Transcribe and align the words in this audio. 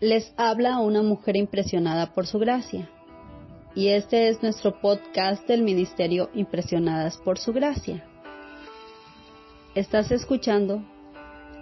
Les 0.00 0.32
habla 0.38 0.78
una 0.78 1.02
mujer 1.02 1.36
impresionada 1.36 2.14
por 2.14 2.26
su 2.26 2.38
gracia. 2.38 2.88
Y 3.74 3.88
este 3.88 4.28
es 4.28 4.42
nuestro 4.42 4.80
podcast 4.80 5.46
del 5.46 5.60
Ministerio 5.60 6.30
Impresionadas 6.32 7.18
por 7.18 7.38
su 7.38 7.52
gracia. 7.52 8.02
Estás 9.74 10.10
escuchando 10.10 10.82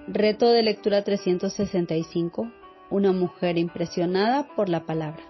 Reto 0.07 0.51
de 0.51 0.63
Lectura 0.63 1.03
365, 1.03 2.49
una 2.91 3.11
mujer 3.11 3.59
impresionada 3.59 4.47
por 4.55 4.69
la 4.69 4.87
palabra. 4.87 5.25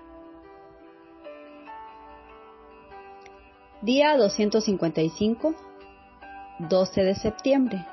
Día 3.81 4.19
255, 4.19 5.55
12 6.59 7.05
de 7.05 7.15
septiembre. 7.15 7.87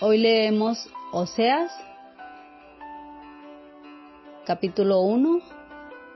Hoy 0.00 0.18
leemos 0.18 0.88
Oseas, 1.10 1.72
capítulo 4.44 5.00
1 5.00 5.40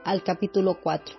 al 0.05 0.21
capítulo 0.21 0.75
4. 0.79 1.15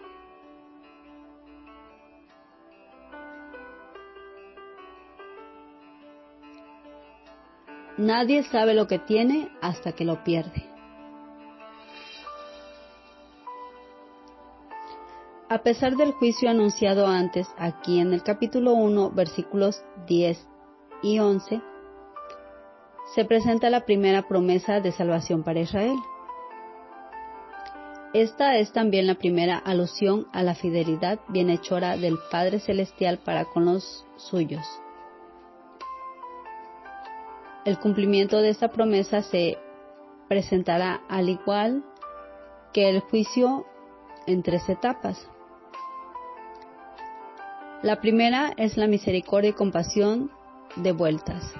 Nadie 7.97 8.45
sabe 8.45 8.75
lo 8.75 8.87
que 8.87 9.01
tiene 9.01 9.51
hasta 9.61 9.91
que 9.91 10.05
lo 10.05 10.23
pierde. 10.23 10.71
A 15.49 15.65
pesar 15.65 15.97
del 15.97 16.13
juicio 16.13 16.49
anunciado 16.49 17.09
antes 17.09 17.49
aquí 17.59 17.99
en 17.99 18.13
el 18.13 18.23
capítulo 18.23 18.75
1, 18.75 19.11
versículos 19.11 19.83
10 20.07 20.47
y 21.03 21.19
11, 21.19 21.74
se 23.13 23.25
presenta 23.25 23.71
la 23.71 23.85
primera 23.85 24.23
promesa 24.23 24.81
de 24.81 24.93
salvación 24.93 25.43
para 25.43 25.61
Israel. 25.61 25.97
Esta 28.13 28.57
es 28.57 28.73
también 28.73 29.07
la 29.07 29.17
primera 29.17 29.59
alusión 29.59 30.27
a 30.33 30.43
la 30.43 30.55
fidelidad 30.55 31.19
bienhechora 31.29 31.97
del 31.97 32.17
Padre 32.31 32.61
Celestial 32.61 33.19
para 33.19 33.45
con 33.45 33.65
los 33.65 34.07
suyos. 34.17 34.65
El 37.65 37.79
cumplimiento 37.79 38.41
de 38.41 38.51
esta 38.51 38.69
promesa 38.69 39.23
se 39.23 39.59
presentará 40.29 41.01
al 41.09 41.29
igual 41.29 41.85
que 42.73 42.89
el 42.89 43.01
juicio 43.01 43.67
en 44.27 44.43
tres 44.43 44.69
etapas. 44.69 45.29
La 47.83 48.01
primera 48.01 48.53
es 48.57 48.77
la 48.77 48.87
misericordia 48.87 49.51
y 49.51 49.55
compasión 49.55 50.31
de 50.77 50.93
vueltas 50.93 51.53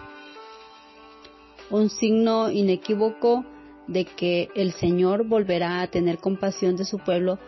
un 1.75 1.91
signo 1.91 2.53
inequívoco 2.53 3.45
de 3.89 4.05
que 4.05 4.49
el 4.55 4.73
Señor 4.75 5.27
volverá 5.27 5.81
a 5.81 5.89
tener 5.89 6.19
compasión 6.19 6.77
de 6.77 6.85
su 6.85 6.99
pueblo 6.99 7.41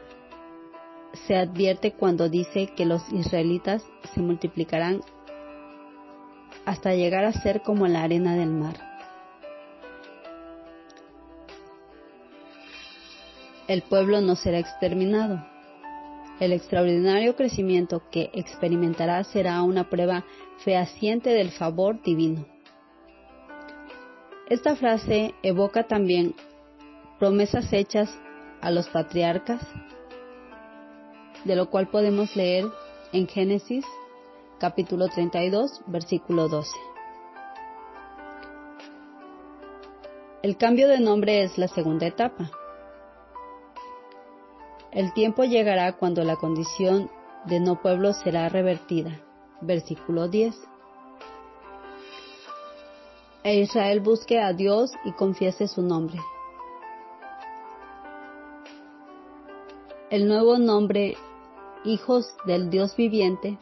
se 1.28 1.36
advierte 1.36 1.92
cuando 1.92 2.28
dice 2.28 2.72
que 2.77 2.86
los 2.86 3.02
israelitas 3.12 3.84
se 4.14 4.20
multiplicarán 4.20 5.00
hasta 6.64 6.94
llegar 6.94 7.24
a 7.24 7.32
ser 7.32 7.62
como 7.62 7.86
la 7.86 8.02
arena 8.02 8.34
del 8.34 8.50
mar. 8.50 8.74
El 13.69 13.82
pueblo 13.82 14.20
no 14.20 14.34
será 14.34 14.58
exterminado. 14.58 15.47
El 16.41 16.52
extraordinario 16.52 17.36
crecimiento 17.36 18.02
que 18.10 18.30
experimentará 18.34 19.22
será 19.22 19.62
una 19.62 19.88
prueba 19.88 20.24
fehaciente 20.64 21.30
del 21.30 21.52
favor 21.52 22.02
divino. 22.02 22.56
Esta 24.48 24.77
frase 24.77 25.34
evoca 25.42 25.89
también 25.89 26.36
promesas 27.19 27.72
hechas 27.72 28.16
a 28.61 28.70
los 28.70 28.88
patriarcas, 28.88 29.61
de 31.44 31.56
lo 31.56 31.69
cual 31.69 31.88
podemos 31.88 32.37
leer 32.37 32.65
en 33.12 33.26
Génesis 33.26 33.84
capítulo 34.60 35.09
32, 35.09 35.82
versículo 35.88 36.48
12. 36.48 36.71
El 40.44 40.56
cambio 40.56 40.87
de 40.87 41.00
nombre 41.00 41.42
es 41.42 41.59
la 41.59 41.66
segunda 41.66 42.06
etapa. 42.06 42.48
El 44.92 45.12
tiempo 45.12 45.42
llegará 45.42 45.94
cuando 45.94 46.22
la 46.22 46.37
condición 46.37 47.10
de 47.47 47.59
no 47.59 47.82
pueblo 47.82 48.12
será 48.12 48.48
revertida. 48.48 49.21
Versículo 49.60 50.28
10 50.28 50.54
e 50.54 50.75
Israel 53.53 54.01
busque 54.01 54.41
a 54.41 54.53
Dios 54.53 54.93
y 55.05 55.12
confiese 55.12 55.69
su 55.69 55.83
nombre. 55.83 56.19
El 60.11 60.29
nuevo 60.29 60.59
nombre, 60.59 61.17
hijos 61.84 62.33
del 62.47 62.71
Dios 62.71 62.97
viviente, 62.97 63.59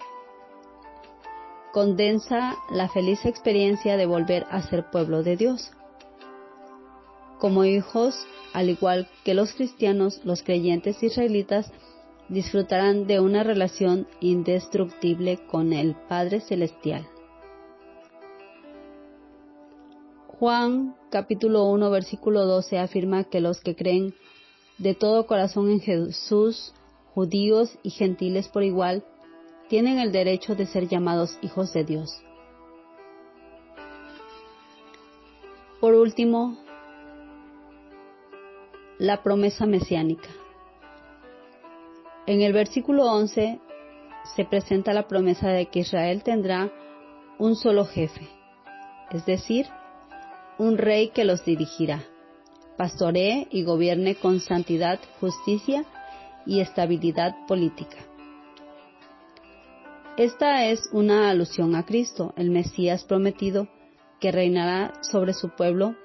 condensa 1.72 2.56
la 2.70 2.88
feliz 2.88 3.24
experiencia 3.24 3.96
de 3.96 4.06
volver 4.06 4.46
a 4.50 4.62
ser 4.62 4.90
pueblo 4.90 5.22
de 5.22 5.36
Dios. 5.36 5.72
Como 7.38 7.64
hijos, 7.64 8.26
al 8.52 8.70
igual 8.70 9.08
que 9.24 9.34
los 9.34 9.52
cristianos, 9.54 10.20
los 10.24 10.42
creyentes 10.42 11.02
israelitas 11.02 11.70
disfrutarán 12.28 13.06
de 13.06 13.20
una 13.20 13.42
relación 13.42 14.06
indestructible 14.20 15.44
con 15.46 15.72
el 15.72 15.94
Padre 16.08 16.40
Celestial. 16.40 17.06
Juan 20.38 20.96
capítulo 21.10 21.66
1 21.66 21.90
versículo 21.90 22.44
12 22.44 22.78
afirma 22.80 23.22
que 23.22 23.40
los 23.40 23.60
que 23.60 23.76
creen 23.76 24.14
de 24.78 24.94
todo 24.94 25.28
corazón 25.28 25.70
en 25.70 25.80
Jesús, 25.80 26.74
judíos 27.14 27.78
y 27.84 27.90
gentiles 27.90 28.48
por 28.48 28.64
igual, 28.64 29.04
tienen 29.68 30.00
el 30.00 30.10
derecho 30.10 30.56
de 30.56 30.66
ser 30.66 30.88
llamados 30.88 31.38
hijos 31.40 31.72
de 31.72 31.84
Dios. 31.84 32.20
Por 35.80 35.94
último, 35.94 36.58
la 38.98 39.22
promesa 39.22 39.66
mesiánica. 39.66 40.30
En 42.26 42.40
el 42.40 42.52
versículo 42.52 43.04
11 43.04 43.60
se 44.34 44.44
presenta 44.44 44.92
la 44.92 45.06
promesa 45.06 45.50
de 45.50 45.66
que 45.66 45.80
Israel 45.80 46.24
tendrá 46.24 46.72
un 47.38 47.54
solo 47.54 47.84
jefe, 47.84 48.26
es 49.12 49.24
decir, 49.26 49.66
un 50.58 50.78
rey 50.78 51.08
que 51.08 51.24
los 51.24 51.44
dirigirá, 51.44 52.02
pastoree 52.76 53.48
y 53.50 53.64
gobierne 53.64 54.14
con 54.14 54.40
santidad, 54.40 55.00
justicia 55.20 55.84
y 56.46 56.60
estabilidad 56.60 57.34
política. 57.46 57.96
Esta 60.16 60.66
es 60.66 60.88
una 60.92 61.30
alusión 61.30 61.74
a 61.74 61.84
Cristo, 61.84 62.34
el 62.36 62.50
Mesías 62.50 63.04
prometido, 63.04 63.68
que 64.20 64.30
reinará 64.30 64.92
sobre 65.02 65.34
su 65.34 65.50
pueblo 65.50 65.96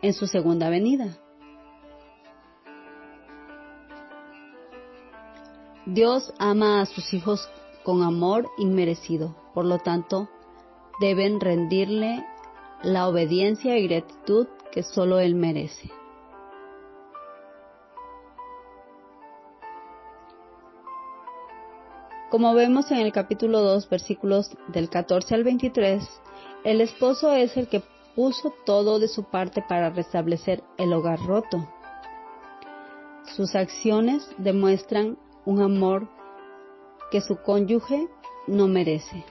en 0.00 0.14
su 0.14 0.26
segunda 0.26 0.70
venida. 0.70 1.18
Dios 5.86 6.32
ama 6.38 6.80
a 6.80 6.86
sus 6.86 7.12
hijos 7.12 7.46
con 7.82 8.02
amor 8.02 8.48
inmerecido, 8.56 9.36
por 9.52 9.66
lo 9.66 9.78
tanto, 9.78 10.30
deben 10.98 11.38
rendirle 11.38 12.24
la 12.82 13.08
obediencia 13.08 13.78
y 13.78 13.88
gratitud 13.88 14.46
que 14.72 14.82
solo 14.82 15.20
Él 15.20 15.34
merece. 15.34 15.90
Como 22.30 22.52
vemos 22.52 22.90
en 22.90 22.98
el 22.98 23.12
capítulo 23.12 23.60
2, 23.60 23.88
versículos 23.88 24.50
del 24.66 24.90
14 24.90 25.36
al 25.36 25.44
23, 25.44 26.02
el 26.64 26.80
esposo 26.80 27.32
es 27.32 27.56
el 27.56 27.68
que 27.68 27.80
puso 28.16 28.52
todo 28.66 28.98
de 28.98 29.06
su 29.06 29.24
parte 29.24 29.62
para 29.62 29.90
restablecer 29.90 30.64
el 30.76 30.92
hogar 30.92 31.20
roto. 31.20 31.68
Sus 33.36 33.54
acciones 33.54 34.28
demuestran 34.38 35.16
un 35.44 35.62
amor 35.62 36.08
que 37.10 37.20
su 37.20 37.36
cónyuge 37.36 38.08
no 38.46 38.66
merece. 38.66 39.24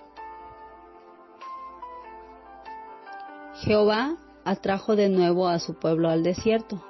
Jehová 3.65 4.17
atrajo 4.43 4.97
de 4.97 5.07
nuevo 5.07 5.47
a 5.47 5.57
su 5.57 5.75
pueblo 5.75 6.09
al 6.09 6.21
desierto, 6.21 6.83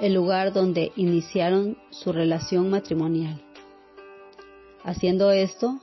el 0.00 0.14
lugar 0.14 0.54
donde 0.54 0.92
iniciaron 0.96 1.76
su 1.90 2.10
relación 2.10 2.70
matrimonial. 2.70 3.42
Haciendo 4.82 5.30
esto, 5.30 5.78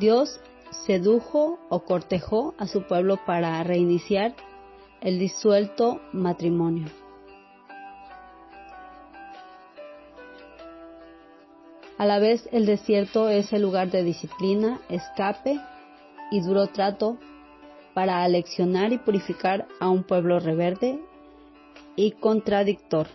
Dios 0.00 0.40
sedujo 0.86 1.60
o 1.68 1.84
cortejó 1.84 2.54
a 2.58 2.66
su 2.66 2.82
pueblo 2.82 3.16
para 3.24 3.62
reiniciar 3.62 4.34
el 5.00 5.20
disuelto 5.20 6.00
matrimonio. 6.12 6.88
A 11.96 12.06
la 12.06 12.18
vez 12.18 12.48
el 12.50 12.66
desierto 12.66 13.28
es 13.28 13.52
el 13.52 13.62
lugar 13.62 13.92
de 13.92 14.02
disciplina, 14.02 14.80
escape 14.88 15.60
y 16.32 16.40
duro 16.40 16.66
trato 16.66 17.18
para 17.94 18.22
aleccionar 18.22 18.92
y 18.92 18.98
purificar 18.98 19.66
a 19.80 19.88
un 19.88 20.04
pueblo 20.04 20.40
rebelde 20.40 21.00
y 21.96 22.12
contradictor. 22.12 23.08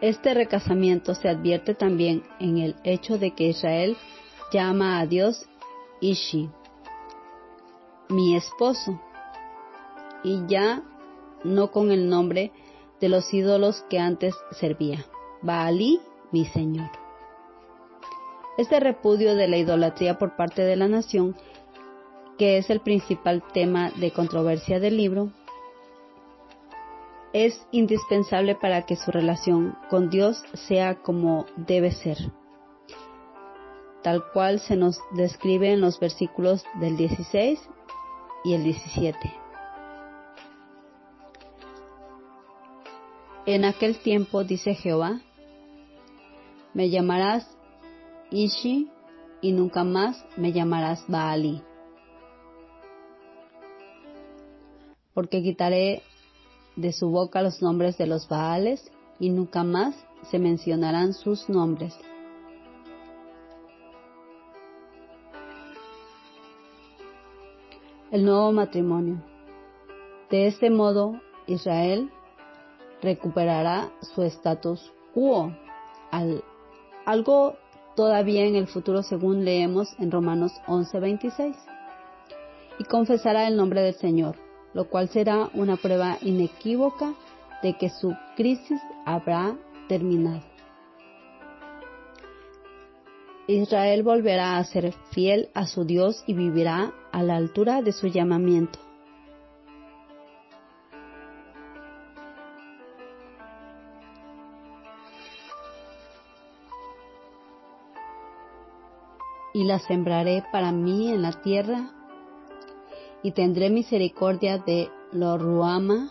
Este 0.00 0.34
recasamiento 0.34 1.14
se 1.14 1.28
advierte 1.28 1.74
también 1.74 2.22
en 2.38 2.58
el 2.58 2.76
hecho 2.84 3.18
de 3.18 3.32
que 3.32 3.48
Israel 3.48 3.96
llama 4.52 5.00
a 5.00 5.06
Dios 5.06 5.48
Ishi, 6.00 6.50
mi 8.10 8.36
esposo, 8.36 9.00
y 10.22 10.42
ya 10.46 10.82
no 11.44 11.70
con 11.70 11.90
el 11.90 12.08
nombre 12.08 12.52
de 13.00 13.08
los 13.08 13.32
ídolos 13.32 13.84
que 13.88 13.98
antes 13.98 14.34
servía, 14.52 15.04
Baalí, 15.42 16.00
mi 16.30 16.44
Señor. 16.44 16.90
Este 18.56 18.80
repudio 18.80 19.34
de 19.34 19.48
la 19.48 19.58
idolatría 19.58 20.18
por 20.18 20.34
parte 20.34 20.62
de 20.62 20.76
la 20.76 20.88
nación, 20.88 21.36
que 22.38 22.56
es 22.56 22.70
el 22.70 22.80
principal 22.80 23.42
tema 23.52 23.90
de 23.96 24.12
controversia 24.12 24.80
del 24.80 24.96
libro, 24.96 25.30
es 27.34 27.66
indispensable 27.70 28.54
para 28.54 28.86
que 28.86 28.96
su 28.96 29.10
relación 29.10 29.76
con 29.90 30.08
Dios 30.08 30.42
sea 30.54 31.02
como 31.02 31.44
debe 31.56 31.92
ser, 31.92 32.16
tal 34.02 34.24
cual 34.32 34.60
se 34.60 34.74
nos 34.74 34.98
describe 35.12 35.72
en 35.72 35.82
los 35.82 36.00
versículos 36.00 36.64
del 36.80 36.96
16 36.96 37.60
y 38.44 38.54
el 38.54 38.64
17. 38.64 39.18
En 43.44 43.66
aquel 43.66 43.98
tiempo, 43.98 44.44
dice 44.44 44.74
Jehová, 44.74 45.20
me 46.72 46.88
llamarás 46.88 47.55
Ishi 48.30 48.90
y 49.40 49.52
nunca 49.52 49.84
más 49.84 50.24
me 50.36 50.52
llamarás 50.52 51.04
Baali. 51.08 51.62
Porque 55.14 55.42
quitaré 55.42 56.02
de 56.74 56.92
su 56.92 57.08
boca 57.08 57.42
los 57.42 57.62
nombres 57.62 57.96
de 57.98 58.06
los 58.06 58.28
Baales 58.28 58.90
y 59.18 59.30
nunca 59.30 59.64
más 59.64 59.94
se 60.30 60.38
mencionarán 60.38 61.14
sus 61.14 61.48
nombres. 61.48 61.94
El 68.10 68.24
nuevo 68.24 68.52
matrimonio. 68.52 69.22
De 70.30 70.46
este 70.46 70.70
modo, 70.70 71.20
Israel 71.46 72.10
recuperará 73.02 73.90
su 74.14 74.22
status 74.22 74.92
quo, 75.14 75.52
al, 76.10 76.42
algo 77.04 77.56
todavía 77.96 78.44
en 78.44 78.54
el 78.54 78.68
futuro 78.68 79.02
según 79.02 79.44
leemos 79.44 79.88
en 79.98 80.10
Romanos 80.10 80.52
11:26, 80.66 81.56
y 82.78 82.84
confesará 82.84 83.48
el 83.48 83.56
nombre 83.56 83.80
del 83.80 83.94
Señor, 83.94 84.36
lo 84.74 84.88
cual 84.88 85.08
será 85.08 85.50
una 85.54 85.76
prueba 85.76 86.18
inequívoca 86.20 87.14
de 87.62 87.76
que 87.78 87.88
su 87.88 88.14
crisis 88.36 88.80
habrá 89.04 89.56
terminado. 89.88 90.42
Israel 93.48 94.02
volverá 94.02 94.58
a 94.58 94.64
ser 94.64 94.92
fiel 95.12 95.48
a 95.54 95.66
su 95.66 95.84
Dios 95.84 96.22
y 96.26 96.34
vivirá 96.34 96.92
a 97.12 97.22
la 97.22 97.36
altura 97.36 97.80
de 97.80 97.92
su 97.92 98.08
llamamiento. 98.08 98.85
Y 109.56 109.64
la 109.64 109.78
sembraré 109.78 110.44
para 110.52 110.70
mí 110.70 111.10
en 111.10 111.22
la 111.22 111.32
tierra, 111.32 111.88
y 113.22 113.30
tendré 113.30 113.70
misericordia 113.70 114.58
de 114.58 114.90
lo 115.12 115.38
Ruama, 115.38 116.10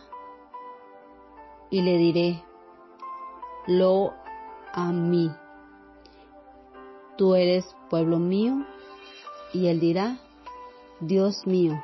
y 1.70 1.84
le 1.84 1.96
diré, 2.00 2.44
lo 3.68 4.14
a 4.74 4.92
mí, 4.92 5.30
tú 7.18 7.36
eres 7.36 7.68
pueblo 7.88 8.18
mío, 8.18 8.66
y 9.54 9.68
él 9.68 9.80
dirá, 9.80 10.18
Dios 11.00 11.46
mío. 11.46 11.80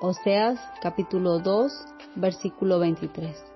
Oseas 0.00 0.58
capítulo 0.82 1.38
2, 1.38 1.72
versículo 2.16 2.80
23. 2.80 3.51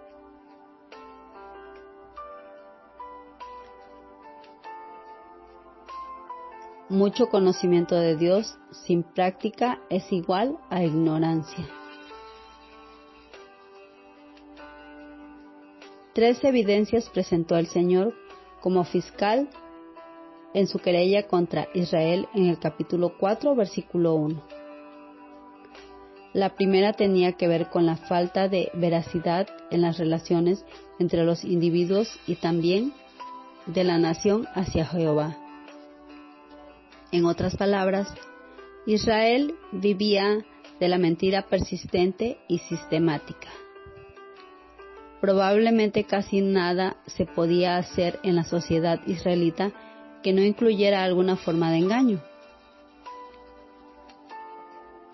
Mucho 6.88 7.28
conocimiento 7.28 7.96
de 7.96 8.14
Dios 8.14 8.56
sin 8.70 9.02
práctica 9.02 9.80
es 9.90 10.12
igual 10.12 10.56
a 10.70 10.84
ignorancia. 10.84 11.66
Tres 16.14 16.44
evidencias 16.44 17.10
presentó 17.10 17.56
el 17.56 17.66
Señor 17.66 18.14
como 18.60 18.84
fiscal 18.84 19.48
en 20.54 20.68
su 20.68 20.78
querella 20.78 21.26
contra 21.26 21.66
Israel 21.74 22.28
en 22.34 22.46
el 22.46 22.60
capítulo 22.60 23.18
4, 23.18 23.56
versículo 23.56 24.14
1. 24.14 24.42
La 26.34 26.54
primera 26.54 26.92
tenía 26.92 27.32
que 27.32 27.48
ver 27.48 27.68
con 27.68 27.84
la 27.84 27.96
falta 27.96 28.46
de 28.46 28.70
veracidad 28.74 29.48
en 29.72 29.82
las 29.82 29.98
relaciones 29.98 30.64
entre 31.00 31.24
los 31.24 31.42
individuos 31.42 32.20
y 32.28 32.36
también 32.36 32.92
de 33.66 33.82
la 33.82 33.98
nación 33.98 34.46
hacia 34.54 34.86
Jehová. 34.86 35.36
En 37.16 37.24
otras 37.24 37.56
palabras, 37.56 38.12
Israel 38.84 39.54
vivía 39.72 40.44
de 40.78 40.88
la 40.90 40.98
mentira 40.98 41.46
persistente 41.48 42.36
y 42.46 42.58
sistemática. 42.58 43.48
Probablemente 45.22 46.04
casi 46.04 46.42
nada 46.42 46.98
se 47.06 47.24
podía 47.24 47.78
hacer 47.78 48.20
en 48.22 48.36
la 48.36 48.44
sociedad 48.44 49.00
israelita 49.06 49.72
que 50.22 50.34
no 50.34 50.42
incluyera 50.42 51.04
alguna 51.04 51.36
forma 51.36 51.70
de 51.70 51.78
engaño. 51.78 52.20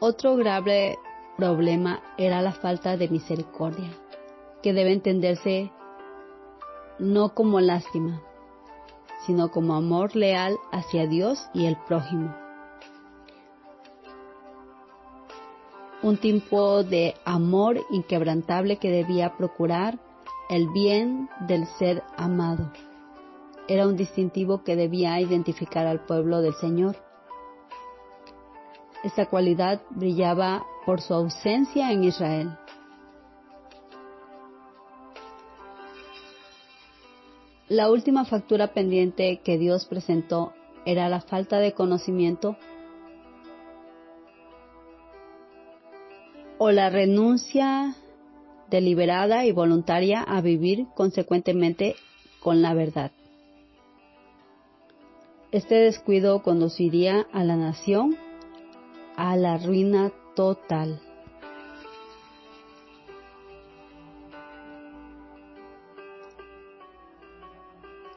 Otro 0.01 0.35
grave 0.35 0.99
problema 1.37 2.03
era 2.19 2.43
la 2.43 2.51
falta 2.51 2.97
de 2.97 3.07
misericordia, 3.07 3.93
que 4.61 4.73
debe 4.73 4.91
entenderse 4.91 5.71
no 6.99 7.33
como 7.33 7.61
lástima, 7.61 8.21
sino 9.27 9.51
como 9.51 9.75
amor 9.75 10.17
leal 10.17 10.59
hacia 10.71 11.07
Dios 11.07 11.49
y 11.55 11.67
el 11.67 11.77
prójimo. 11.87 12.35
Un 16.03 16.17
tipo 16.17 16.83
de 16.83 17.15
amor 17.25 17.81
inquebrantable 17.91 18.79
que 18.79 18.91
debía 18.91 19.37
procurar 19.37 19.99
el 20.51 20.69
bien 20.69 21.29
del 21.47 21.67
ser 21.79 22.03
amado. 22.17 22.73
Era 23.69 23.87
un 23.87 23.97
distintivo 23.97 24.65
que 24.65 24.75
debía 24.75 25.21
identificar 25.21 25.87
al 25.87 26.05
pueblo 26.05 26.43
del 26.43 26.55
Señor. 26.55 26.97
Esta 29.05 29.27
cualidad 29.27 29.83
brillaba 29.91 30.67
por 30.85 31.01
su 31.01 31.15
ausencia 31.15 31.93
en 31.93 32.05
Israel. 32.05 32.59
La 37.73 37.91
última 37.91 38.27
factura 38.27 38.75
pendiente 38.75 39.41
que 39.43 39.57
Dios 39.57 39.87
presentó 39.87 40.53
era 40.85 41.09
la 41.09 41.23
falta 41.23 41.59
de 41.59 41.73
conocimiento 41.73 42.59
o 46.59 46.71
la 46.71 46.91
renuncia 46.91 47.97
deliberada 48.69 49.47
y 49.47 49.53
voluntaria 49.53 50.21
a 50.21 50.43
vivir 50.43 50.85
consecuentemente 50.95 51.97
con 52.41 52.61
la 52.61 52.75
verdad. 52.75 53.11
Este 55.51 55.77
descuido 55.77 56.43
conduciría 56.43 57.27
a 57.33 57.43
la 57.43 57.57
nación 57.57 58.19
a 59.17 59.35
la 59.37 59.57
ruina 59.57 60.13
total. 60.37 61.01